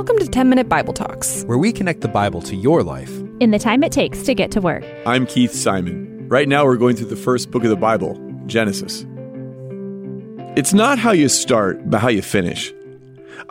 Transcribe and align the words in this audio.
Welcome 0.00 0.18
to 0.20 0.28
10 0.28 0.48
Minute 0.48 0.66
Bible 0.66 0.94
Talks, 0.94 1.42
where 1.42 1.58
we 1.58 1.74
connect 1.74 2.00
the 2.00 2.08
Bible 2.08 2.40
to 2.40 2.56
your 2.56 2.82
life 2.82 3.10
in 3.38 3.50
the 3.50 3.58
time 3.58 3.84
it 3.84 3.92
takes 3.92 4.22
to 4.22 4.34
get 4.34 4.50
to 4.52 4.58
work. 4.58 4.82
I'm 5.04 5.26
Keith 5.26 5.52
Simon. 5.52 6.26
Right 6.26 6.48
now, 6.48 6.64
we're 6.64 6.78
going 6.78 6.96
through 6.96 7.08
the 7.08 7.16
first 7.16 7.50
book 7.50 7.64
of 7.64 7.68
the 7.68 7.76
Bible, 7.76 8.18
Genesis. 8.46 9.04
It's 10.56 10.72
not 10.72 10.98
how 10.98 11.12
you 11.12 11.28
start, 11.28 11.90
but 11.90 12.00
how 12.00 12.08
you 12.08 12.22
finish. 12.22 12.72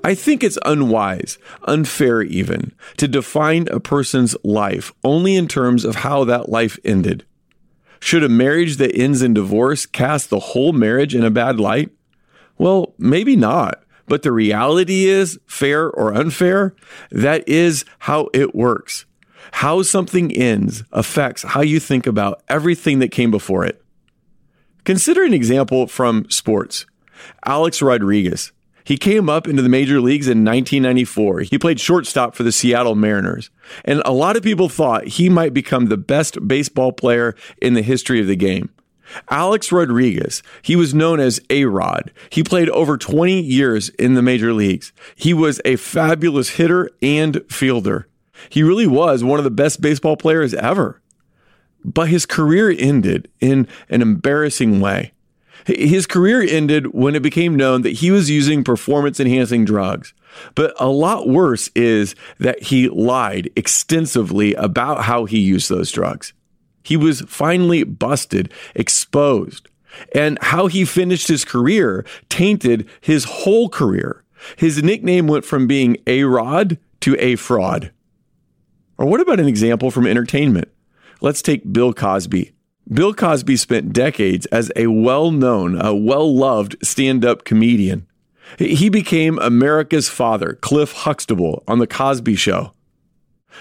I 0.03 0.15
think 0.15 0.43
it's 0.43 0.57
unwise, 0.65 1.37
unfair 1.67 2.23
even, 2.23 2.73
to 2.97 3.07
define 3.07 3.67
a 3.67 3.79
person's 3.79 4.35
life 4.43 4.91
only 5.03 5.35
in 5.35 5.47
terms 5.47 5.85
of 5.85 5.97
how 5.97 6.23
that 6.23 6.49
life 6.49 6.79
ended. 6.83 7.27
Should 7.99 8.23
a 8.23 8.27
marriage 8.27 8.77
that 8.77 8.95
ends 8.95 9.21
in 9.21 9.35
divorce 9.35 9.85
cast 9.85 10.31
the 10.31 10.39
whole 10.39 10.73
marriage 10.73 11.13
in 11.13 11.23
a 11.23 11.29
bad 11.29 11.59
light? 11.59 11.91
Well, 12.57 12.95
maybe 12.97 13.35
not. 13.35 13.83
But 14.09 14.23
the 14.23 14.31
reality 14.31 15.05
is, 15.05 15.39
fair 15.45 15.89
or 15.89 16.13
unfair, 16.13 16.75
that 17.11 17.47
is 17.47 17.85
how 17.99 18.29
it 18.33 18.53
works. 18.55 19.05
How 19.51 19.81
something 19.83 20.31
ends 20.35 20.83
affects 20.91 21.43
how 21.43 21.61
you 21.61 21.79
think 21.79 22.05
about 22.05 22.41
everything 22.49 22.99
that 22.99 23.11
came 23.11 23.31
before 23.31 23.65
it. 23.65 23.81
Consider 24.83 25.23
an 25.23 25.33
example 25.33 25.87
from 25.87 26.29
sports. 26.29 26.85
Alex 27.45 27.81
Rodriguez. 27.81 28.51
He 28.83 28.97
came 28.97 29.29
up 29.29 29.47
into 29.47 29.61
the 29.61 29.69
major 29.69 30.01
leagues 30.01 30.27
in 30.27 30.43
1994. 30.43 31.41
He 31.41 31.59
played 31.59 31.79
shortstop 31.79 32.33
for 32.33 32.41
the 32.41 32.51
Seattle 32.51 32.95
Mariners. 32.95 33.51
And 33.85 34.01
a 34.03 34.11
lot 34.11 34.35
of 34.35 34.41
people 34.41 34.67
thought 34.67 35.05
he 35.05 35.29
might 35.29 35.53
become 35.53 35.85
the 35.85 35.97
best 35.97 36.47
baseball 36.47 36.91
player 36.91 37.35
in 37.61 37.75
the 37.75 37.83
history 37.83 38.19
of 38.19 38.25
the 38.25 38.35
game. 38.35 38.71
Alex 39.29 39.71
Rodriguez, 39.71 40.43
he 40.61 40.75
was 40.75 40.93
known 40.93 41.19
as 41.19 41.39
A 41.49 41.65
Rod. 41.65 42.11
He 42.29 42.43
played 42.43 42.69
over 42.69 42.97
20 42.97 43.41
years 43.41 43.89
in 43.89 44.13
the 44.13 44.21
major 44.21 44.53
leagues. 44.53 44.93
He 45.15 45.33
was 45.33 45.59
a 45.65 45.75
fabulous 45.75 46.49
hitter 46.49 46.89
and 47.01 47.43
fielder. 47.49 48.07
He 48.49 48.63
really 48.63 48.87
was 48.87 49.23
one 49.23 49.39
of 49.39 49.43
the 49.43 49.51
best 49.51 49.81
baseball 49.81 50.17
players 50.17 50.53
ever. 50.53 51.01
But 51.83 52.09
his 52.09 52.25
career 52.25 52.69
ended 52.77 53.29
in 53.39 53.67
an 53.89 54.01
embarrassing 54.01 54.79
way. 54.79 55.13
His 55.65 56.05
career 56.05 56.41
ended 56.41 56.93
when 56.93 57.15
it 57.15 57.21
became 57.21 57.55
known 57.55 57.81
that 57.81 57.93
he 57.93 58.11
was 58.11 58.29
using 58.29 58.63
performance 58.63 59.19
enhancing 59.19 59.65
drugs. 59.65 60.13
But 60.55 60.73
a 60.79 60.87
lot 60.87 61.27
worse 61.27 61.69
is 61.75 62.15
that 62.39 62.63
he 62.63 62.89
lied 62.89 63.49
extensively 63.55 64.53
about 64.55 65.03
how 65.03 65.25
he 65.25 65.39
used 65.39 65.69
those 65.69 65.91
drugs. 65.91 66.33
He 66.83 66.97
was 66.97 67.21
finally 67.21 67.83
busted, 67.83 68.51
exposed. 68.75 69.67
And 70.13 70.37
how 70.41 70.67
he 70.67 70.85
finished 70.85 71.27
his 71.27 71.45
career 71.45 72.05
tainted 72.29 72.87
his 73.01 73.25
whole 73.25 73.69
career. 73.69 74.23
His 74.55 74.81
nickname 74.83 75.27
went 75.27 75.45
from 75.45 75.67
being 75.67 75.97
A 76.07 76.23
Rod 76.23 76.77
to 77.01 77.15
A 77.19 77.35
Fraud. 77.35 77.91
Or 78.97 79.05
what 79.05 79.21
about 79.21 79.39
an 79.39 79.47
example 79.47 79.91
from 79.91 80.05
entertainment? 80.05 80.69
Let's 81.21 81.41
take 81.41 81.71
Bill 81.71 81.93
Cosby. 81.93 82.51
Bill 82.91 83.13
Cosby 83.13 83.55
spent 83.55 83.93
decades 83.93 84.45
as 84.47 84.71
a 84.75 84.87
well 84.87 85.31
known, 85.31 85.79
a 85.79 85.95
well 85.95 86.35
loved 86.35 86.75
stand 86.81 87.23
up 87.23 87.43
comedian. 87.45 88.07
He 88.57 88.89
became 88.89 89.37
America's 89.39 90.09
father, 90.09 90.57
Cliff 90.61 90.91
Huxtable, 90.91 91.63
on 91.67 91.79
The 91.79 91.87
Cosby 91.87 92.35
Show. 92.35 92.73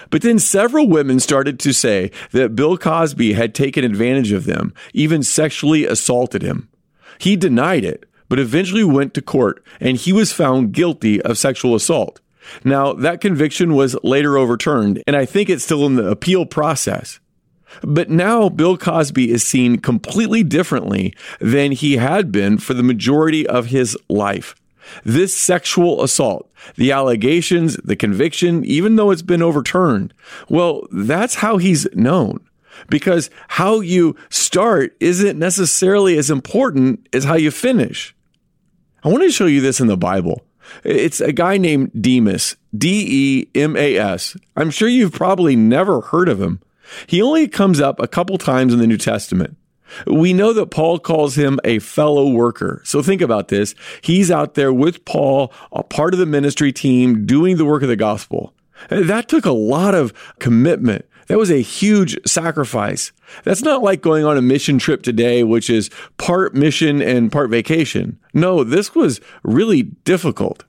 But 0.09 0.21
then 0.21 0.39
several 0.39 0.87
women 0.87 1.19
started 1.19 1.59
to 1.59 1.73
say 1.73 2.11
that 2.31 2.55
Bill 2.55 2.77
Cosby 2.77 3.33
had 3.33 3.55
taken 3.55 3.83
advantage 3.83 4.31
of 4.31 4.45
them, 4.45 4.73
even 4.93 5.23
sexually 5.23 5.85
assaulted 5.85 6.41
him. 6.41 6.69
He 7.17 7.35
denied 7.35 7.83
it, 7.83 8.05
but 8.29 8.39
eventually 8.39 8.83
went 8.83 9.13
to 9.15 9.21
court 9.21 9.63
and 9.79 9.97
he 9.97 10.13
was 10.13 10.31
found 10.31 10.71
guilty 10.71 11.21
of 11.21 11.37
sexual 11.37 11.75
assault. 11.75 12.21
Now, 12.63 12.93
that 12.93 13.21
conviction 13.21 13.75
was 13.75 13.95
later 14.03 14.37
overturned, 14.37 15.03
and 15.05 15.15
I 15.15 15.25
think 15.25 15.49
it's 15.49 15.63
still 15.63 15.85
in 15.85 15.95
the 15.95 16.09
appeal 16.09 16.45
process. 16.45 17.19
But 17.83 18.09
now 18.09 18.49
Bill 18.49 18.77
Cosby 18.77 19.29
is 19.29 19.43
seen 19.43 19.77
completely 19.77 20.43
differently 20.43 21.13
than 21.39 21.71
he 21.71 21.97
had 21.97 22.31
been 22.31 22.57
for 22.57 22.73
the 22.73 22.83
majority 22.83 23.45
of 23.45 23.67
his 23.67 23.95
life. 24.09 24.55
This 25.03 25.35
sexual 25.35 26.03
assault, 26.03 26.51
the 26.75 26.91
allegations, 26.91 27.75
the 27.77 27.95
conviction, 27.95 28.63
even 28.65 28.95
though 28.95 29.11
it's 29.11 29.21
been 29.21 29.41
overturned, 29.41 30.13
well, 30.49 30.87
that's 30.91 31.35
how 31.35 31.57
he's 31.57 31.87
known. 31.93 32.39
Because 32.89 33.29
how 33.49 33.81
you 33.81 34.15
start 34.29 34.95
isn't 34.99 35.37
necessarily 35.37 36.17
as 36.17 36.29
important 36.29 37.07
as 37.13 37.25
how 37.25 37.35
you 37.35 37.51
finish. 37.51 38.15
I 39.03 39.09
want 39.09 39.23
to 39.23 39.31
show 39.31 39.45
you 39.45 39.59
this 39.61 39.79
in 39.79 39.87
the 39.87 39.97
Bible. 39.97 40.43
It's 40.83 41.19
a 41.19 41.31
guy 41.31 41.57
named 41.57 41.91
Demas, 41.99 42.55
D 42.77 43.47
E 43.53 43.59
M 43.59 43.75
A 43.75 43.97
S. 43.97 44.37
I'm 44.55 44.71
sure 44.71 44.87
you've 44.87 45.11
probably 45.11 45.55
never 45.55 46.01
heard 46.01 46.29
of 46.29 46.41
him. 46.41 46.61
He 47.07 47.21
only 47.21 47.47
comes 47.47 47.79
up 47.81 47.99
a 47.99 48.07
couple 48.07 48.37
times 48.37 48.73
in 48.73 48.79
the 48.79 48.87
New 48.87 48.97
Testament. 48.97 49.57
We 50.07 50.33
know 50.33 50.53
that 50.53 50.71
Paul 50.71 50.99
calls 50.99 51.35
him 51.35 51.59
a 51.63 51.79
fellow 51.79 52.29
worker. 52.29 52.81
So 52.85 53.01
think 53.01 53.21
about 53.21 53.47
this. 53.47 53.75
He's 54.01 54.31
out 54.31 54.53
there 54.53 54.73
with 54.73 55.05
Paul, 55.05 55.53
a 55.71 55.83
part 55.83 56.13
of 56.13 56.19
the 56.19 56.25
ministry 56.25 56.71
team, 56.71 57.25
doing 57.25 57.57
the 57.57 57.65
work 57.65 57.83
of 57.83 57.89
the 57.89 57.95
gospel. 57.95 58.53
That 58.89 59.27
took 59.27 59.45
a 59.45 59.51
lot 59.51 59.93
of 59.95 60.13
commitment. 60.39 61.05
That 61.27 61.37
was 61.37 61.51
a 61.51 61.61
huge 61.61 62.17
sacrifice. 62.25 63.11
That's 63.43 63.61
not 63.61 63.83
like 63.83 64.01
going 64.01 64.25
on 64.25 64.37
a 64.37 64.41
mission 64.41 64.79
trip 64.79 65.03
today, 65.03 65.43
which 65.43 65.69
is 65.69 65.91
part 66.17 66.55
mission 66.55 67.01
and 67.03 67.31
part 67.31 67.51
vacation. 67.51 68.19
No, 68.33 68.63
this 68.63 68.95
was 68.95 69.21
really 69.43 69.83
difficult. 69.83 70.65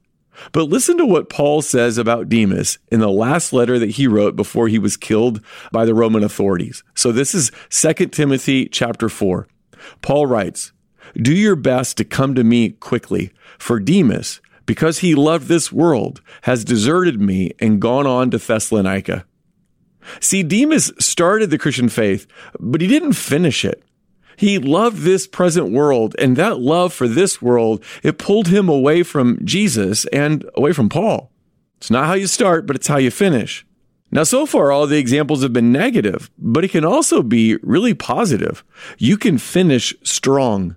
But 0.53 0.65
listen 0.65 0.97
to 0.99 1.07
what 1.07 1.29
Paul 1.29 1.63
says 1.63 1.99
about 1.99 2.29
Demas 2.29 2.79
in 2.91 3.01
the 3.01 3.11
last 3.11 3.53
letter 3.53 3.79
that 3.79 3.91
he 3.91 4.07
wrote 4.07 4.37
before 4.37 4.69
he 4.69 4.79
was 4.79 4.97
killed 4.97 5.41
by 5.73 5.85
the 5.85 5.95
Roman 5.95 6.23
authorities. 6.23 6.83
So 6.95 7.13
this 7.13 7.35
is 7.35 7.51
2 7.71 8.07
Timothy 8.07 8.67
chapter 8.67 9.09
4. 9.09 9.47
Paul 10.03 10.27
writes, 10.27 10.73
Do 11.15 11.35
your 11.35 11.57
best 11.57 11.97
to 11.99 12.05
come 12.05 12.35
to 12.35 12.45
me 12.45 12.71
quickly, 12.71 13.33
for 13.59 13.81
Demas, 13.81 14.41
because 14.67 14.99
he 14.99 15.15
loved 15.15 15.49
this 15.49 15.73
world, 15.73 16.21
has 16.43 16.65
deserted 16.65 17.21
me 17.21 17.53
and 17.59 17.81
gone 17.81 18.07
on 18.07 18.31
to 18.31 18.39
Thessalonica. 18.39 19.25
See, 20.21 20.43
Demas 20.43 20.93
started 20.99 21.51
the 21.51 21.59
Christian 21.59 21.89
faith, 21.89 22.27
but 22.59 22.81
he 22.81 22.87
didn't 22.87 23.13
finish 23.13 23.65
it. 23.65 23.83
He 24.41 24.59
loved 24.59 25.03
this 25.03 25.27
present 25.27 25.71
world, 25.71 26.17
and 26.19 26.35
that 26.37 26.61
love 26.61 26.95
for 26.95 27.07
this 27.07 27.43
world, 27.43 27.85
it 28.03 28.17
pulled 28.17 28.49
him 28.49 28.71
away 28.71 29.03
from 29.03 29.39
Jesus 29.45 30.07
and 30.07 30.49
away 30.55 30.73
from 30.73 30.89
Paul. 30.89 31.31
It's 31.77 31.91
not 31.91 32.07
how 32.07 32.15
you 32.15 32.27
start, 32.27 32.67
but 32.67 32.75
it's 32.75 32.87
how 32.87 32.97
you 32.97 33.11
finish. 33.11 33.67
Now, 34.11 34.23
so 34.23 34.47
far, 34.47 34.73
all 34.73 34.87
the 34.87 34.97
examples 34.97 35.43
have 35.43 35.53
been 35.53 35.73
negative, 35.73 36.31
but 36.39 36.65
it 36.65 36.71
can 36.71 36.87
also 36.87 37.23
be 37.23 37.57
really 37.57 37.93
positive. 37.93 38.65
You 38.97 39.19
can 39.19 39.37
finish 39.37 39.93
strong. 40.05 40.75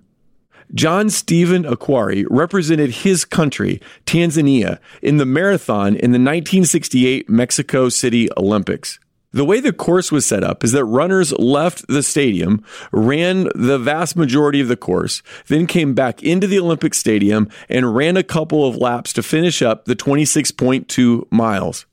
John 0.74 1.08
Stephen 1.08 1.64
Akhwari 1.64 2.26
represented 2.28 2.90
his 2.90 3.24
country, 3.24 3.80
Tanzania, 4.04 4.78
in 5.00 5.16
the 5.16 5.24
marathon 5.24 5.96
in 5.96 6.12
the 6.12 6.18
1968 6.18 7.30
Mexico 7.30 7.88
City 7.88 8.28
Olympics. 8.36 9.00
The 9.34 9.44
way 9.44 9.58
the 9.58 9.72
course 9.72 10.12
was 10.12 10.24
set 10.24 10.44
up 10.44 10.62
is 10.62 10.70
that 10.72 10.84
runners 10.84 11.32
left 11.32 11.88
the 11.88 12.04
stadium, 12.04 12.62
ran 12.92 13.48
the 13.56 13.80
vast 13.80 14.14
majority 14.14 14.60
of 14.60 14.68
the 14.68 14.76
course, 14.76 15.24
then 15.48 15.66
came 15.66 15.92
back 15.92 16.22
into 16.22 16.46
the 16.46 16.60
Olympic 16.60 16.94
Stadium 16.94 17.48
and 17.68 17.96
ran 17.96 18.16
a 18.16 18.22
couple 18.22 18.64
of 18.64 18.76
laps 18.76 19.12
to 19.14 19.24
finish 19.24 19.60
up 19.60 19.86
the 19.86 19.96
26.2 19.96 21.26
miles. 21.32 21.84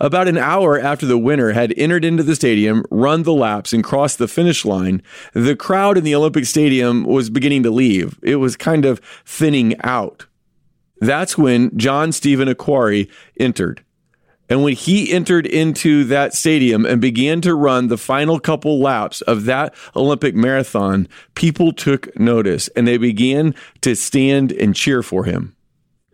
About 0.00 0.26
an 0.26 0.36
hour 0.36 0.80
after 0.80 1.06
the 1.06 1.16
winner 1.16 1.52
had 1.52 1.72
entered 1.76 2.04
into 2.04 2.24
the 2.24 2.34
stadium, 2.34 2.84
run 2.90 3.22
the 3.22 3.32
laps, 3.32 3.72
and 3.72 3.84
crossed 3.84 4.18
the 4.18 4.26
finish 4.26 4.64
line, 4.64 5.00
the 5.32 5.54
crowd 5.54 5.96
in 5.96 6.02
the 6.02 6.16
Olympic 6.16 6.44
Stadium 6.44 7.04
was 7.04 7.30
beginning 7.30 7.62
to 7.62 7.70
leave. 7.70 8.18
It 8.20 8.36
was 8.36 8.56
kind 8.56 8.84
of 8.84 9.00
thinning 9.24 9.80
out. 9.84 10.26
That's 10.98 11.38
when 11.38 11.78
John 11.78 12.10
Stephen 12.10 12.48
Akhwari 12.48 13.08
entered. 13.38 13.84
And 14.50 14.64
when 14.64 14.74
he 14.74 15.12
entered 15.12 15.46
into 15.46 16.02
that 16.04 16.34
stadium 16.34 16.84
and 16.84 17.00
began 17.00 17.40
to 17.42 17.54
run 17.54 17.86
the 17.86 17.96
final 17.96 18.40
couple 18.40 18.80
laps 18.80 19.20
of 19.22 19.44
that 19.44 19.72
Olympic 19.94 20.34
marathon, 20.34 21.08
people 21.36 21.72
took 21.72 22.18
notice 22.18 22.66
and 22.74 22.86
they 22.86 22.98
began 22.98 23.54
to 23.82 23.94
stand 23.94 24.50
and 24.50 24.74
cheer 24.74 25.04
for 25.04 25.24
him. 25.24 25.54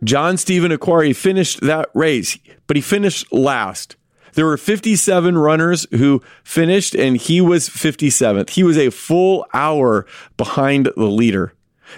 John 0.03 0.37
Stephen 0.37 0.71
Akhwari 0.71 1.15
finished 1.15 1.61
that 1.61 1.89
race, 1.95 2.37
but 2.67 2.77
he 2.77 2.81
finished 2.81 3.33
last. 3.33 3.95
There 4.33 4.45
were 4.45 4.57
57 4.57 5.35
runners 5.35 5.87
who 5.89 6.21
finished, 6.43 6.93
and 6.93 7.17
he 7.17 7.41
was 7.41 7.67
57th. 7.69 8.51
He 8.51 8.61
was 8.61 8.77
a 8.77 8.91
full 8.91 9.47
hour 9.51 10.05
behind 10.37 10.91
the 10.95 11.07
leader. 11.07 11.53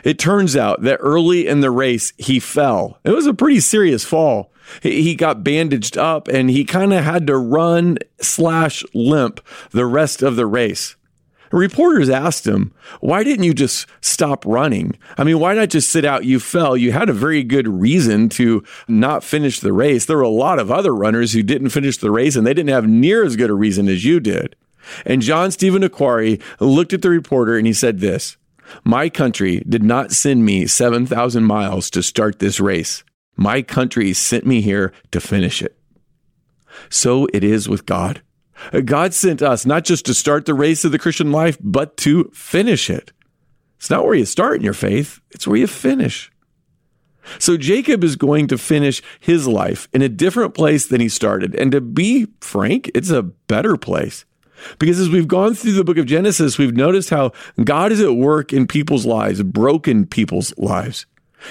It 0.06 0.18
turns 0.18 0.56
out 0.56 0.84
that 0.84 1.00
early 1.02 1.48
in 1.48 1.60
the 1.60 1.72
race, 1.72 2.14
he 2.18 2.40
fell. 2.40 2.98
It 3.04 3.12
was 3.12 3.26
a 3.26 3.34
pretty 3.34 3.60
serious 3.60 4.06
fall 4.06 4.54
he 4.82 5.16
got 5.16 5.44
bandaged 5.44 5.98
up 5.98 6.28
and 6.28 6.50
he 6.50 6.66
kind 6.66 6.94
of 6.94 7.04
had 7.04 7.28
to 7.28 7.38
run 7.38 7.98
slash 8.22 8.84
limp 8.94 9.42
the 9.72 9.86
rest 9.86 10.22
of 10.22 10.36
the 10.36 10.46
race. 10.46 10.96
Reporters 11.52 12.10
asked 12.10 12.46
him, 12.46 12.74
Why 13.00 13.24
didn't 13.24 13.46
you 13.46 13.54
just 13.54 13.88
stop 14.02 14.46
running? 14.46 14.98
I 15.18 15.24
mean, 15.24 15.40
why 15.40 15.54
not 15.56 15.70
just 15.70 15.90
sit 15.90 16.06
out? 16.06 16.26
You 16.26 16.40
fell. 16.40 16.78
You 16.78 16.92
had 16.92 17.10
a 17.10 17.14
very 17.14 17.44
good 17.44 17.68
reason 17.68 18.30
to 18.30 18.64
not 18.88 19.24
finish 19.24 19.60
the 19.60 19.74
race. 19.74 20.06
There 20.06 20.18
were 20.18 20.24
a 20.24 20.30
lot 20.30 20.60
of 20.60 20.72
other 20.72 20.94
runners 20.94 21.34
who 21.34 21.42
didn't 21.42 21.70
finish 21.70 21.98
the 21.98 22.12
race 22.12 22.36
and 22.36 22.46
they 22.46 22.54
didn't 22.54 22.70
have 22.70 22.88
near 22.88 23.24
as 23.24 23.36
good 23.36 23.50
a 23.50 23.56
reason 23.56 23.88
as 23.88 24.06
you 24.06 24.20
did. 24.20 24.56
And 25.06 25.22
John 25.22 25.52
Stephen 25.52 25.82
Akhwari 25.82 26.42
looked 26.60 26.94
at 26.94 27.02
the 27.02 27.10
reporter 27.10 27.58
and 27.58 27.66
he 27.66 27.74
said 27.74 28.00
this 28.00 28.38
My 28.84 29.10
country 29.10 29.64
did 29.68 29.84
not 29.84 30.12
send 30.12 30.46
me 30.46 30.68
7,000 30.68 31.44
miles 31.44 31.90
to 31.92 32.04
start 32.04 32.40
this 32.40 32.60
race. 32.60 33.04
My 33.40 33.62
country 33.62 34.12
sent 34.12 34.46
me 34.46 34.60
here 34.60 34.92
to 35.12 35.22
finish 35.22 35.62
it. 35.62 35.80
So 36.90 37.26
it 37.34 37.42
is 37.42 37.70
with 37.70 37.86
God. 37.86 38.22
God 38.84 39.14
sent 39.14 39.42
us 39.42 39.66
not 39.66 39.86
just 39.86 40.06
to 40.08 40.14
start 40.14 40.46
the 40.46 40.54
race 40.54 40.84
of 40.84 40.92
the 40.92 41.00
Christian 41.00 41.32
life, 41.32 41.58
but 41.62 41.96
to 41.98 42.30
finish 42.34 42.90
it. 42.90 43.14
It's 43.78 43.90
not 43.90 44.04
where 44.04 44.14
you 44.14 44.26
start 44.26 44.58
in 44.58 44.64
your 44.64 44.74
faith, 44.74 45.22
it's 45.32 45.48
where 45.48 45.56
you 45.56 45.68
finish. 45.68 46.30
So 47.38 47.56
Jacob 47.56 48.04
is 48.04 48.18
going 48.18 48.48
to 48.48 48.58
finish 48.58 49.02
his 49.22 49.48
life 49.48 49.88
in 49.94 50.02
a 50.02 50.10
different 50.10 50.54
place 50.54 50.88
than 50.88 51.00
he 51.00 51.08
started. 51.08 51.56
And 51.56 51.72
to 51.72 51.80
be 51.80 52.28
frank, 52.42 52.92
it's 52.94 53.10
a 53.10 53.24
better 53.24 53.78
place. 53.78 54.26
Because 54.80 55.00
as 55.00 55.08
we've 55.08 55.30
gone 55.30 55.54
through 55.54 55.74
the 55.74 55.86
book 55.86 55.98
of 55.98 56.06
Genesis, 56.08 56.58
we've 56.58 56.76
noticed 56.76 57.10
how 57.10 57.32
God 57.64 57.94
is 57.94 58.02
at 58.02 58.16
work 58.16 58.52
in 58.52 58.68
people's 58.68 59.06
lives, 59.06 59.42
broken 59.44 60.06
people's 60.06 60.54
lives. 60.58 61.06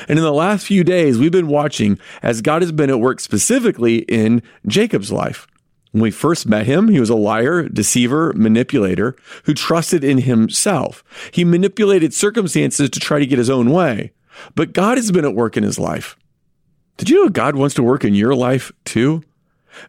And 0.08 0.19
in 0.19 0.25
the 0.25 0.32
last 0.32 0.67
few 0.67 0.85
days, 0.85 1.19
we've 1.19 1.32
been 1.32 1.49
watching 1.49 1.99
as 2.23 2.43
God 2.43 2.62
has 2.62 2.73
been 2.73 2.90
at 2.90 3.00
work 3.00 3.20
specifically 3.20 3.99
in 4.00 4.43
Jacob's 4.67 5.12
life. 5.12 5.46
When 5.93 6.02
we 6.02 6.11
first 6.11 6.46
met 6.46 6.67
him, 6.67 6.88
he 6.88 7.00
was 7.00 7.11
a 7.11 7.17
liar, 7.17 7.69
deceiver, 7.69 8.32
manipulator 8.35 9.17
who 9.44 9.55
trusted 9.55 10.05
in 10.05 10.19
himself. 10.19 11.02
He 11.32 11.44
manipulated 11.44 12.12
circumstances 12.12 12.90
to 12.90 13.00
try 13.00 13.19
to 13.19 13.26
get 13.26 13.38
his 13.38 13.50
own 13.50 13.70
way. 13.70 14.12
But 14.55 14.73
God 14.73 14.99
has 14.99 15.11
been 15.11 15.25
at 15.25 15.35
work 15.35 15.56
in 15.56 15.62
his 15.62 15.79
life. 15.79 16.17
Did 16.99 17.08
you 17.08 17.25
know 17.25 17.31
God 17.31 17.56
wants 17.56 17.75
to 17.76 17.82
work 17.82 18.05
in 18.05 18.14
your 18.14 18.34
life 18.34 18.70
too? 18.84 19.23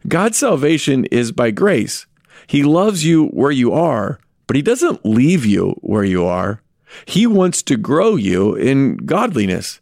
God's 0.08 0.38
salvation 0.38 1.04
is 1.06 1.32
by 1.32 1.50
grace. 1.50 2.06
He 2.46 2.62
loves 2.62 3.04
you 3.04 3.26
where 3.26 3.50
you 3.50 3.72
are, 3.72 4.20
but 4.46 4.56
he 4.56 4.62
doesn't 4.62 5.04
leave 5.04 5.44
you 5.44 5.76
where 5.80 6.04
you 6.04 6.24
are. 6.24 6.62
He 7.04 7.26
wants 7.26 7.62
to 7.64 7.76
grow 7.76 8.16
you 8.16 8.54
in 8.54 8.96
godliness. 8.98 9.80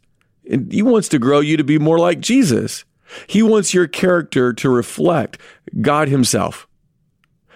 He 0.69 0.81
wants 0.81 1.07
to 1.09 1.19
grow 1.19 1.39
you 1.39 1.57
to 1.57 1.63
be 1.63 1.77
more 1.77 1.99
like 1.99 2.19
Jesus. 2.19 2.85
He 3.27 3.41
wants 3.41 3.73
your 3.73 3.87
character 3.87 4.53
to 4.53 4.69
reflect 4.69 5.39
God 5.81 6.09
Himself. 6.09 6.67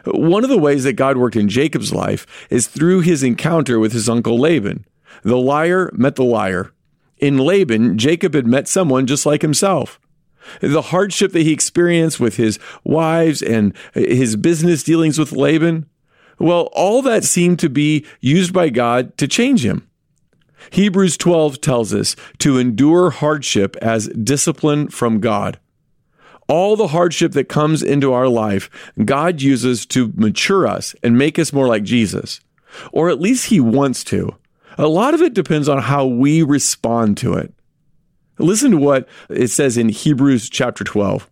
One 0.05 0.43
of 0.43 0.49
the 0.49 0.57
ways 0.57 0.83
that 0.83 0.93
God 0.93 1.17
worked 1.17 1.35
in 1.35 1.47
Jacob's 1.47 1.93
life 1.93 2.27
is 2.49 2.67
through 2.67 3.01
his 3.01 3.23
encounter 3.23 3.79
with 3.79 3.93
his 3.93 4.09
uncle 4.09 4.37
Laban. 4.37 4.85
The 5.23 5.37
liar 5.37 5.89
met 5.93 6.15
the 6.15 6.25
liar. 6.25 6.73
In 7.17 7.37
Laban, 7.37 7.97
Jacob 7.97 8.33
had 8.33 8.45
met 8.45 8.67
someone 8.67 9.07
just 9.07 9.25
like 9.25 9.41
himself. 9.41 9.99
The 10.59 10.81
hardship 10.81 11.31
that 11.31 11.43
he 11.43 11.53
experienced 11.53 12.19
with 12.19 12.35
his 12.35 12.59
wives 12.83 13.41
and 13.41 13.73
his 13.93 14.35
business 14.35 14.83
dealings 14.83 15.17
with 15.17 15.31
Laban, 15.31 15.85
well, 16.37 16.67
all 16.73 17.01
that 17.03 17.23
seemed 17.23 17.59
to 17.59 17.69
be 17.69 18.05
used 18.19 18.51
by 18.51 18.69
God 18.69 19.17
to 19.19 19.27
change 19.27 19.63
him. 19.63 19.87
Hebrews 20.71 21.17
12 21.17 21.61
tells 21.61 21.93
us 21.93 22.15
to 22.39 22.57
endure 22.57 23.09
hardship 23.09 23.75
as 23.77 24.07
discipline 24.09 24.89
from 24.89 25.19
God. 25.19 25.59
All 26.47 26.75
the 26.75 26.87
hardship 26.87 27.31
that 27.33 27.49
comes 27.49 27.81
into 27.81 28.13
our 28.13 28.27
life, 28.27 28.69
God 29.03 29.41
uses 29.41 29.85
to 29.87 30.11
mature 30.15 30.67
us 30.67 30.95
and 31.01 31.17
make 31.17 31.39
us 31.39 31.53
more 31.53 31.67
like 31.67 31.83
Jesus. 31.83 32.39
Or 32.91 33.09
at 33.09 33.21
least 33.21 33.47
He 33.47 33.59
wants 33.59 34.03
to. 34.05 34.35
A 34.77 34.87
lot 34.87 35.13
of 35.13 35.21
it 35.21 35.33
depends 35.33 35.69
on 35.69 35.81
how 35.83 36.05
we 36.05 36.41
respond 36.41 37.17
to 37.17 37.35
it. 37.35 37.53
Listen 38.39 38.71
to 38.71 38.77
what 38.77 39.07
it 39.29 39.49
says 39.49 39.77
in 39.77 39.89
Hebrews 39.89 40.49
chapter 40.49 40.83
12. 40.83 41.29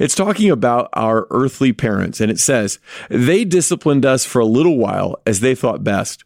It's 0.00 0.16
talking 0.16 0.50
about 0.50 0.88
our 0.92 1.28
earthly 1.30 1.72
parents, 1.72 2.20
and 2.20 2.30
it 2.30 2.40
says, 2.40 2.80
They 3.08 3.44
disciplined 3.44 4.04
us 4.04 4.24
for 4.24 4.40
a 4.40 4.46
little 4.46 4.76
while 4.76 5.16
as 5.24 5.40
they 5.40 5.54
thought 5.54 5.84
best. 5.84 6.24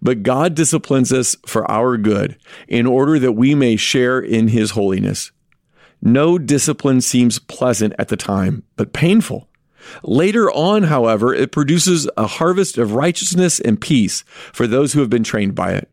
But 0.00 0.22
God 0.22 0.54
disciplines 0.54 1.12
us 1.12 1.36
for 1.46 1.70
our 1.70 1.96
good, 1.96 2.36
in 2.68 2.86
order 2.86 3.18
that 3.18 3.32
we 3.32 3.54
may 3.54 3.76
share 3.76 4.20
in 4.20 4.48
his 4.48 4.72
holiness. 4.72 5.32
No 6.00 6.38
discipline 6.38 7.00
seems 7.00 7.38
pleasant 7.38 7.94
at 7.98 8.08
the 8.08 8.16
time, 8.16 8.64
but 8.76 8.92
painful. 8.92 9.48
Later 10.02 10.50
on, 10.50 10.84
however, 10.84 11.34
it 11.34 11.52
produces 11.52 12.08
a 12.16 12.26
harvest 12.26 12.78
of 12.78 12.94
righteousness 12.94 13.60
and 13.60 13.80
peace 13.80 14.24
for 14.52 14.66
those 14.66 14.92
who 14.92 15.00
have 15.00 15.10
been 15.10 15.24
trained 15.24 15.54
by 15.54 15.72
it. 15.72 15.88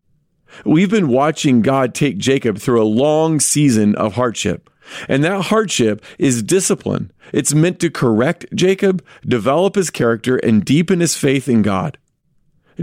We've 0.64 0.90
been 0.90 1.08
watching 1.08 1.62
God 1.62 1.94
take 1.94 2.18
Jacob 2.18 2.58
through 2.58 2.82
a 2.82 2.84
long 2.84 3.40
season 3.40 3.94
of 3.94 4.14
hardship. 4.14 4.68
And 5.08 5.22
that 5.22 5.42
hardship 5.42 6.04
is 6.18 6.42
discipline. 6.42 7.12
It's 7.32 7.54
meant 7.54 7.78
to 7.80 7.90
correct 7.90 8.46
Jacob, 8.54 9.04
develop 9.24 9.76
his 9.76 9.90
character, 9.90 10.36
and 10.36 10.64
deepen 10.64 10.98
his 10.98 11.16
faith 11.16 11.48
in 11.48 11.62
God. 11.62 11.96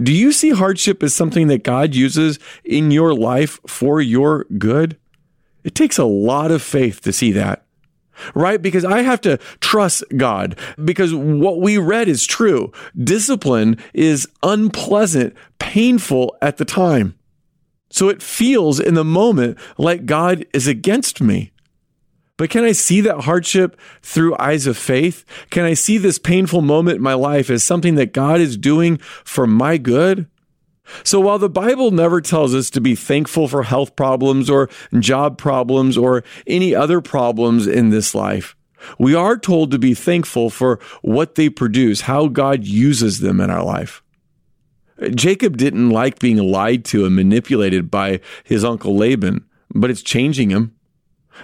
Do 0.01 0.13
you 0.13 0.31
see 0.31 0.51
hardship 0.51 1.01
as 1.01 1.13
something 1.13 1.47
that 1.47 1.63
God 1.63 1.95
uses 1.95 2.39
in 2.63 2.91
your 2.91 3.13
life 3.13 3.59
for 3.65 4.01
your 4.01 4.45
good? 4.57 4.97
It 5.63 5.75
takes 5.75 5.97
a 5.97 6.05
lot 6.05 6.51
of 6.51 6.61
faith 6.61 7.01
to 7.01 7.11
see 7.11 7.31
that, 7.33 7.65
right? 8.33 8.61
Because 8.61 8.85
I 8.85 9.01
have 9.01 9.21
to 9.21 9.37
trust 9.59 10.03
God 10.15 10.57
because 10.83 11.13
what 11.13 11.59
we 11.59 11.77
read 11.77 12.07
is 12.07 12.25
true. 12.25 12.71
Discipline 12.97 13.77
is 13.93 14.27
unpleasant, 14.43 15.35
painful 15.59 16.37
at 16.41 16.57
the 16.57 16.65
time. 16.65 17.17
So 17.89 18.09
it 18.09 18.21
feels 18.21 18.79
in 18.79 18.93
the 18.93 19.03
moment 19.03 19.57
like 19.77 20.05
God 20.05 20.45
is 20.53 20.67
against 20.67 21.21
me. 21.21 21.51
But 22.37 22.51
can 22.51 22.63
I 22.63 22.71
see 22.71 23.01
that 23.01 23.21
hardship 23.21 23.79
through 24.03 24.37
eyes 24.37 24.67
of 24.67 24.77
faith? 24.77 25.25
Can 25.49 25.65
I 25.65 25.73
see 25.73 25.97
this 25.97 26.19
painful 26.19 26.61
moment 26.61 26.97
in 26.97 27.03
my 27.03 27.15
life 27.15 27.49
as 27.49 27.63
something 27.63 27.95
that 27.95 28.13
God 28.13 28.39
is 28.39 28.57
doing 28.57 28.97
for 28.97 29.47
my 29.47 29.77
good? 29.77 30.27
So 31.03 31.19
while 31.19 31.39
the 31.39 31.49
Bible 31.49 31.91
never 31.91 32.21
tells 32.21 32.55
us 32.55 32.69
to 32.69 32.81
be 32.81 32.95
thankful 32.95 33.47
for 33.47 33.63
health 33.63 33.95
problems 33.95 34.49
or 34.49 34.69
job 34.99 35.37
problems 35.37 35.97
or 35.97 36.23
any 36.45 36.73
other 36.73 37.01
problems 37.01 37.67
in 37.67 37.89
this 37.89 38.15
life, 38.15 38.55
we 38.97 39.15
are 39.15 39.37
told 39.37 39.71
to 39.71 39.79
be 39.79 39.93
thankful 39.93 40.49
for 40.49 40.79
what 41.01 41.35
they 41.35 41.49
produce, 41.49 42.01
how 42.01 42.27
God 42.27 42.63
uses 42.63 43.19
them 43.19 43.41
in 43.41 43.49
our 43.49 43.63
life. 43.63 44.01
Jacob 45.13 45.57
didn't 45.57 45.89
like 45.89 46.19
being 46.19 46.37
lied 46.37 46.85
to 46.85 47.05
and 47.05 47.15
manipulated 47.15 47.91
by 47.91 48.19
his 48.43 48.63
uncle 48.63 48.95
Laban, 48.95 49.45
but 49.73 49.89
it's 49.89 50.01
changing 50.01 50.49
him. 50.49 50.76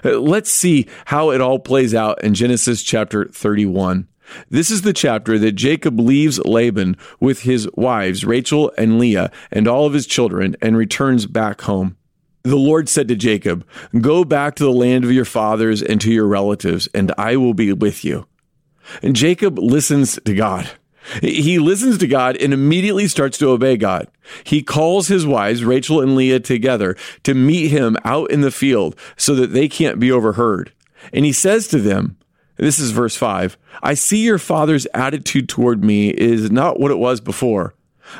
Uh, 0.03 0.19
let's 0.19 0.49
see 0.49 0.87
how 1.05 1.31
it 1.31 1.41
all 1.41 1.59
plays 1.59 1.93
out 1.93 2.23
in 2.23 2.33
Genesis 2.33 2.83
chapter 2.83 3.25
31. 3.25 4.07
This 4.49 4.71
is 4.71 4.81
the 4.81 4.93
chapter 4.93 5.37
that 5.39 5.53
Jacob 5.53 5.99
leaves 5.99 6.43
Laban 6.45 6.97
with 7.19 7.41
his 7.41 7.69
wives, 7.75 8.25
Rachel 8.25 8.71
and 8.77 8.99
Leah, 8.99 9.31
and 9.51 9.67
all 9.67 9.85
of 9.85 9.93
his 9.93 10.07
children, 10.07 10.55
and 10.61 10.77
returns 10.77 11.25
back 11.25 11.61
home. 11.61 11.97
The 12.43 12.55
Lord 12.57 12.89
said 12.89 13.07
to 13.07 13.15
Jacob, 13.15 13.65
Go 13.99 14.25
back 14.25 14.55
to 14.55 14.63
the 14.63 14.71
land 14.71 15.05
of 15.05 15.11
your 15.11 15.25
fathers 15.25 15.81
and 15.81 15.99
to 16.01 16.11
your 16.11 16.27
relatives, 16.27 16.87
and 16.93 17.11
I 17.17 17.37
will 17.37 17.53
be 17.53 17.71
with 17.71 18.03
you. 18.03 18.27
And 19.01 19.15
Jacob 19.15 19.57
listens 19.57 20.19
to 20.25 20.33
God. 20.33 20.69
He 21.21 21.59
listens 21.59 21.97
to 21.97 22.07
God 22.07 22.37
and 22.37 22.53
immediately 22.53 23.07
starts 23.07 23.37
to 23.39 23.49
obey 23.49 23.77
God. 23.77 24.07
He 24.43 24.63
calls 24.63 25.07
his 25.07 25.25
wives, 25.25 25.63
Rachel 25.63 26.01
and 26.01 26.15
Leah, 26.15 26.39
together 26.39 26.95
to 27.23 27.33
meet 27.33 27.69
him 27.69 27.97
out 28.05 28.31
in 28.31 28.41
the 28.41 28.51
field 28.51 28.95
so 29.17 29.35
that 29.35 29.51
they 29.51 29.67
can't 29.67 29.99
be 29.99 30.11
overheard. 30.11 30.71
And 31.11 31.25
he 31.25 31.33
says 31.33 31.67
to 31.67 31.79
them, 31.79 32.17
this 32.57 32.79
is 32.79 32.91
verse 32.91 33.15
5 33.15 33.57
I 33.81 33.93
see 33.93 34.23
your 34.23 34.37
father's 34.37 34.85
attitude 34.93 35.49
toward 35.49 35.83
me 35.83 36.09
is 36.09 36.51
not 36.51 36.79
what 36.79 36.91
it 36.91 36.99
was 36.99 37.19
before, 37.19 37.73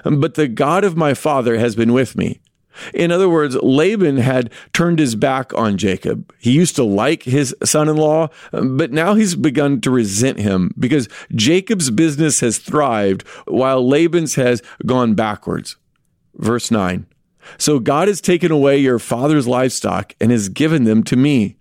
but 0.03 0.33
the 0.33 0.47
God 0.47 0.83
of 0.83 0.97
my 0.97 1.13
father 1.13 1.57
has 1.57 1.75
been 1.75 1.93
with 1.93 2.17
me. 2.17 2.39
In 2.93 3.11
other 3.11 3.29
words, 3.29 3.55
Laban 3.55 4.17
had 4.17 4.51
turned 4.73 4.99
his 4.99 5.15
back 5.15 5.53
on 5.53 5.77
Jacob. 5.77 6.33
He 6.39 6.51
used 6.51 6.75
to 6.75 6.83
like 6.83 7.23
his 7.23 7.55
son 7.63 7.89
in 7.89 7.97
law, 7.97 8.29
but 8.51 8.91
now 8.91 9.15
he's 9.15 9.35
begun 9.35 9.81
to 9.81 9.91
resent 9.91 10.39
him 10.39 10.73
because 10.77 11.07
Jacob's 11.33 11.91
business 11.91 12.39
has 12.39 12.57
thrived 12.57 13.27
while 13.47 13.87
Laban's 13.87 14.35
has 14.35 14.61
gone 14.85 15.13
backwards. 15.13 15.75
Verse 16.35 16.71
9 16.71 17.05
So 17.57 17.79
God 17.79 18.07
has 18.07 18.21
taken 18.21 18.51
away 18.51 18.77
your 18.77 18.99
father's 18.99 19.47
livestock 19.47 20.15
and 20.19 20.31
has 20.31 20.49
given 20.49 20.83
them 20.83 21.03
to 21.03 21.15
me. 21.15 21.57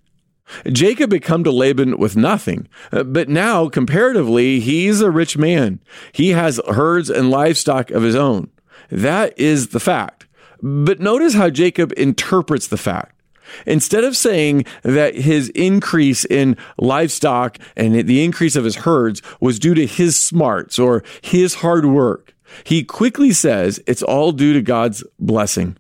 Jacob 0.71 1.13
had 1.13 1.23
come 1.23 1.45
to 1.45 1.53
Laban 1.53 1.97
with 1.99 2.17
nothing, 2.17 2.69
but 2.91 3.29
now, 3.29 3.69
comparatively, 3.69 4.61
he's 4.61 5.01
a 5.01 5.11
rich 5.11 5.39
man. 5.39 5.81
He 6.13 6.31
has 6.31 6.61
herds 6.69 7.09
and 7.09 7.31
livestock 7.31 7.91
of 7.91 8.03
his 8.03 8.15
own. 8.15 8.51
That 8.91 9.39
is 9.39 9.69
the 9.69 9.81
fact. 9.81 10.27
But 10.63 11.01
notice 11.01 11.35
how 11.35 11.51
Jacob 11.51 11.93
interprets 11.97 12.69
the 12.69 12.77
fact. 12.77 13.21
Instead 13.67 14.05
of 14.05 14.17
saying 14.17 14.65
that 14.83 15.15
his 15.15 15.51
increase 15.51 16.25
in 16.25 16.57
livestock 16.79 17.59
and 17.77 18.07
the 18.07 18.25
increase 18.25 18.57
of 18.57 18.65
his 18.65 18.77
herds 18.77 19.21
was 19.41 19.59
due 19.59 19.75
to 19.75 19.87
his 19.87 20.19
smarts 20.19 20.79
or 20.79 21.03
his 21.21 21.57
hard 21.57 21.85
work, 21.85 22.33
He 22.65 22.85
quickly 22.85 23.33
says 23.33 23.81
it's 23.87 24.03
all 24.03 24.33
due 24.33 24.53
to 24.53 24.63
God's 24.63 25.05
blessing. 25.19 25.77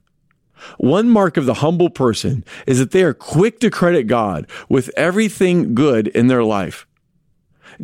One 0.79 1.09
mark 1.09 1.37
of 1.37 1.47
the 1.47 1.55
humble 1.55 1.91
person 1.91 2.45
is 2.67 2.79
that 2.79 2.93
they 2.93 3.03
are 3.03 3.15
quick 3.15 3.61
to 3.61 3.71
credit 3.71 4.07
God 4.07 4.47
with 4.69 4.91
everything 4.97 5.75
good 5.75 6.09
in 6.09 6.29
their 6.29 6.45
life. 6.45 6.87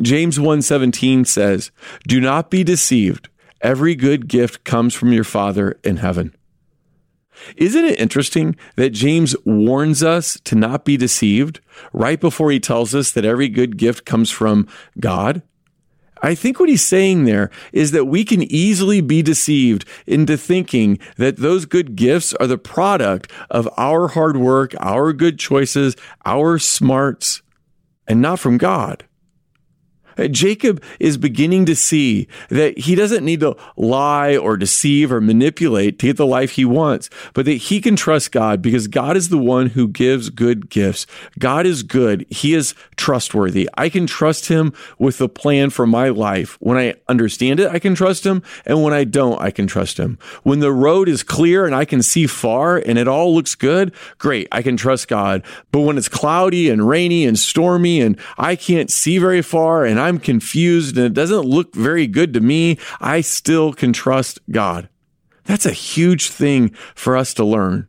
James 0.01 0.39
1:17 0.39 1.25
says, 1.25 1.71
"Do 2.07 2.21
not 2.21 2.49
be 2.49 2.63
deceived. 2.63 3.27
Every 3.61 3.95
good 3.95 4.27
gift 4.27 4.63
comes 4.63 4.93
from 4.93 5.11
your 5.11 5.25
Father 5.25 5.77
in 5.83 5.97
heaven." 5.97 6.33
Isn't 7.55 7.85
it 7.85 7.99
interesting 7.99 8.55
that 8.75 8.91
James 8.91 9.35
warns 9.45 10.03
us 10.03 10.39
to 10.45 10.55
not 10.55 10.85
be 10.85 10.97
deceived 10.97 11.59
right 11.93 12.19
before 12.19 12.51
he 12.51 12.59
tells 12.59 12.93
us 12.93 13.11
that 13.11 13.25
every 13.25 13.49
good 13.49 13.77
gift 13.77 14.05
comes 14.05 14.31
from 14.31 14.67
God? 14.99 15.41
I 16.21 16.35
think 16.35 16.59
what 16.59 16.69
he's 16.69 16.83
saying 16.83 17.25
there 17.25 17.49
is 17.71 17.91
that 17.91 18.05
we 18.05 18.25
can 18.25 18.43
easily 18.43 19.01
be 19.01 19.21
deceived 19.21 19.85
into 20.05 20.37
thinking 20.37 20.99
that 21.15 21.37
those 21.37 21.65
good 21.65 21.95
gifts 21.95 22.33
are 22.33 22.47
the 22.47 22.57
product 22.57 23.31
of 23.49 23.69
our 23.77 24.09
hard 24.09 24.37
work, 24.37 24.73
our 24.79 25.13
good 25.13 25.39
choices, 25.39 25.95
our 26.25 26.59
smarts, 26.59 27.41
and 28.07 28.21
not 28.21 28.39
from 28.39 28.57
God. 28.57 29.05
Jacob 30.27 30.83
is 30.99 31.17
beginning 31.17 31.65
to 31.65 31.75
see 31.75 32.27
that 32.49 32.77
he 32.77 32.95
doesn't 32.95 33.23
need 33.23 33.39
to 33.39 33.55
lie 33.77 34.35
or 34.35 34.57
deceive 34.57 35.11
or 35.11 35.21
manipulate 35.21 35.99
to 35.99 36.07
get 36.07 36.17
the 36.17 36.25
life 36.25 36.51
he 36.51 36.65
wants, 36.65 37.09
but 37.33 37.45
that 37.45 37.53
he 37.53 37.81
can 37.81 37.95
trust 37.95 38.31
God 38.31 38.61
because 38.61 38.87
God 38.87 39.15
is 39.15 39.29
the 39.29 39.37
one 39.37 39.67
who 39.67 39.87
gives 39.87 40.29
good 40.29 40.69
gifts. 40.69 41.05
God 41.37 41.65
is 41.65 41.83
good. 41.83 42.25
He 42.29 42.53
is 42.53 42.75
trustworthy. 42.95 43.69
I 43.75 43.89
can 43.89 44.07
trust 44.07 44.47
him 44.47 44.73
with 44.97 45.17
the 45.17 45.29
plan 45.29 45.69
for 45.69 45.87
my 45.87 46.09
life. 46.09 46.57
When 46.59 46.77
I 46.77 46.95
understand 47.07 47.59
it, 47.59 47.71
I 47.71 47.79
can 47.79 47.95
trust 47.95 48.25
him. 48.25 48.43
And 48.65 48.83
when 48.83 48.93
I 48.93 49.03
don't, 49.03 49.41
I 49.41 49.51
can 49.51 49.67
trust 49.67 49.97
him. 49.97 50.17
When 50.43 50.59
the 50.59 50.71
road 50.71 51.07
is 51.07 51.23
clear 51.23 51.65
and 51.65 51.75
I 51.75 51.85
can 51.85 52.01
see 52.01 52.27
far 52.27 52.77
and 52.77 52.97
it 52.97 53.07
all 53.07 53.33
looks 53.33 53.55
good, 53.55 53.93
great. 54.17 54.47
I 54.51 54.61
can 54.61 54.77
trust 54.77 55.07
God. 55.07 55.43
But 55.71 55.81
when 55.81 55.97
it's 55.97 56.09
cloudy 56.09 56.69
and 56.69 56.87
rainy 56.87 57.25
and 57.25 57.37
stormy 57.37 58.01
and 58.01 58.19
I 58.37 58.55
can't 58.55 58.91
see 58.91 59.17
very 59.17 59.41
far 59.41 59.85
and 59.85 59.99
I 59.99 60.08
I'm 60.09 60.19
confused 60.19 60.97
and 60.97 61.05
it 61.05 61.13
doesn't 61.13 61.45
look 61.45 61.75
very 61.75 62.07
good 62.07 62.33
to 62.33 62.41
me, 62.41 62.79
I 62.99 63.21
still 63.21 63.71
can 63.73 63.93
trust 63.93 64.39
God. 64.49 64.89
That's 65.45 65.67
a 65.67 65.71
huge 65.71 66.29
thing 66.29 66.69
for 66.95 67.15
us 67.15 67.33
to 67.35 67.45
learn. 67.45 67.87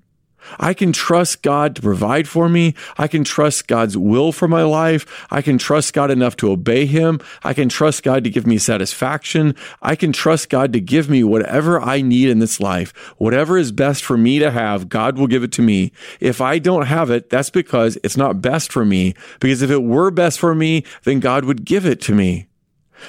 I 0.59 0.75
can 0.75 0.93
trust 0.93 1.43
God 1.43 1.77
to 1.77 1.83
provide 1.83 2.29
for 2.29 2.49
me. 2.49 2.75
I 2.99 3.09
can 3.09 3.25
trust 3.25 3.69
God's 3.69 3.97
will 3.97 4.33
for 4.33 4.49
my 4.49 4.63
life. 4.63 5.27
I 5.31 5.43
can 5.43 5.59
trust 5.59 5.93
God 5.93 6.11
enough 6.11 6.37
to 6.37 6.51
obey 6.51 6.87
Him. 6.87 7.21
I 7.43 7.55
can 7.55 7.69
trust 7.69 8.03
God 8.03 8.25
to 8.25 8.31
give 8.31 8.47
me 8.47 8.59
satisfaction. 8.59 9.55
I 9.83 9.97
can 9.97 10.13
trust 10.13 10.49
God 10.51 10.73
to 10.73 10.81
give 10.81 11.09
me 11.09 11.25
whatever 11.25 11.81
I 11.81 12.03
need 12.03 12.29
in 12.29 12.39
this 12.39 12.61
life. 12.61 12.97
Whatever 13.19 13.57
is 13.57 13.73
best 13.73 14.05
for 14.05 14.17
me 14.17 14.39
to 14.39 14.51
have, 14.51 14.89
God 14.89 15.19
will 15.19 15.27
give 15.27 15.43
it 15.43 15.53
to 15.53 15.63
me. 15.63 15.93
If 16.21 16.41
I 16.41 16.59
don't 16.59 16.87
have 16.87 17.11
it, 17.11 17.31
that's 17.31 17.51
because 17.51 17.99
it's 18.03 18.17
not 18.17 18.43
best 18.43 18.73
for 18.73 18.85
me. 18.85 19.15
Because 19.39 19.63
if 19.63 19.71
it 19.71 19.83
were 19.83 20.11
best 20.11 20.39
for 20.39 20.55
me, 20.55 20.85
then 21.05 21.21
God 21.21 21.45
would 21.45 21.65
give 21.65 21.87
it 21.87 22.01
to 22.03 22.15
me. 22.15 22.50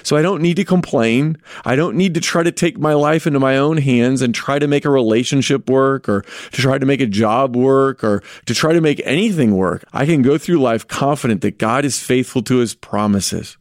So 0.03 0.15
I 0.15 0.21
don't 0.21 0.41
need 0.41 0.55
to 0.55 0.65
complain. 0.65 1.37
I 1.65 1.75
don't 1.75 1.95
need 1.95 2.13
to 2.15 2.21
try 2.21 2.43
to 2.43 2.51
take 2.51 2.77
my 2.77 2.93
life 2.93 3.27
into 3.27 3.39
my 3.39 3.57
own 3.57 3.77
hands 3.77 4.21
and 4.21 4.33
try 4.33 4.59
to 4.59 4.67
make 4.67 4.85
a 4.85 4.89
relationship 4.89 5.69
work 5.69 6.07
or 6.07 6.21
to 6.21 6.61
try 6.61 6.77
to 6.77 6.85
make 6.85 7.01
a 7.01 7.05
job 7.07 7.55
work 7.55 8.03
or 8.03 8.23
to 8.45 8.53
try 8.53 8.73
to 8.73 8.81
make 8.81 9.01
anything 9.05 9.55
work. 9.55 9.83
I 9.93 10.05
can 10.05 10.21
go 10.21 10.37
through 10.37 10.59
life 10.59 10.87
confident 10.87 11.41
that 11.41 11.57
God 11.57 11.85
is 11.85 12.01
faithful 12.01 12.41
to 12.43 12.57
his 12.57 12.75
promises. 12.75 13.57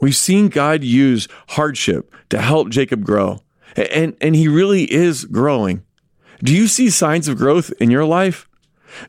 We've 0.00 0.16
seen 0.16 0.48
God 0.48 0.84
use 0.84 1.28
hardship 1.48 2.14
to 2.30 2.40
help 2.40 2.68
Jacob 2.70 3.04
grow, 3.04 3.40
and, 3.74 4.16
and 4.20 4.36
he 4.36 4.46
really 4.46 4.84
is 4.84 5.24
growing. 5.24 5.82
Do 6.42 6.54
you 6.54 6.68
see 6.68 6.88
signs 6.88 7.26
of 7.26 7.36
growth 7.36 7.72
in 7.80 7.90
your 7.90 8.04
life? 8.04 8.48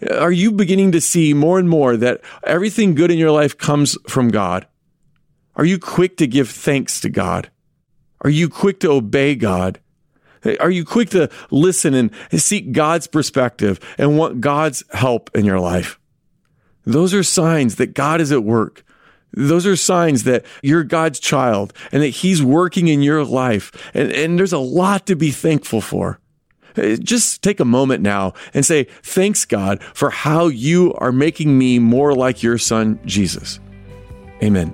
Are 0.09 0.31
you 0.31 0.51
beginning 0.51 0.91
to 0.93 1.01
see 1.01 1.33
more 1.33 1.59
and 1.59 1.69
more 1.69 1.95
that 1.95 2.21
everything 2.43 2.95
good 2.95 3.11
in 3.11 3.17
your 3.17 3.31
life 3.31 3.57
comes 3.57 3.97
from 4.07 4.29
God? 4.29 4.67
Are 5.59 5.65
you 5.65 5.77
quick 5.77 6.15
to 6.17 6.25
give 6.25 6.49
thanks 6.49 7.01
to 7.01 7.09
God? 7.09 7.51
Are 8.21 8.29
you 8.29 8.47
quick 8.47 8.79
to 8.79 8.91
obey 8.91 9.35
God? 9.35 9.81
Are 10.57 10.69
you 10.69 10.85
quick 10.85 11.09
to 11.09 11.29
listen 11.51 11.93
and 11.93 12.11
seek 12.31 12.71
God's 12.71 13.07
perspective 13.07 13.77
and 13.97 14.17
want 14.17 14.39
God's 14.39 14.85
help 14.93 15.29
in 15.35 15.43
your 15.43 15.59
life? 15.59 15.99
Those 16.85 17.13
are 17.13 17.23
signs 17.23 17.75
that 17.75 17.93
God 17.93 18.21
is 18.21 18.31
at 18.31 18.45
work. 18.45 18.85
Those 19.33 19.65
are 19.65 19.75
signs 19.75 20.23
that 20.23 20.45
you're 20.63 20.85
God's 20.85 21.19
child 21.19 21.73
and 21.91 22.01
that 22.03 22.07
He's 22.07 22.41
working 22.41 22.87
in 22.87 23.01
your 23.01 23.25
life. 23.25 23.91
And, 23.93 24.13
and 24.13 24.39
there's 24.39 24.53
a 24.53 24.59
lot 24.59 25.07
to 25.07 25.15
be 25.17 25.29
thankful 25.29 25.81
for. 25.81 26.21
Just 26.75 27.41
take 27.41 27.59
a 27.59 27.65
moment 27.65 28.01
now 28.01 28.31
and 28.53 28.65
say, 28.65 28.85
Thanks, 29.03 29.43
God, 29.43 29.83
for 29.83 30.09
how 30.09 30.47
you 30.47 30.93
are 30.99 31.11
making 31.11 31.57
me 31.57 31.79
more 31.79 32.15
like 32.15 32.41
your 32.43 32.57
son, 32.57 32.97
Jesus. 33.05 33.59
Amen. 34.41 34.73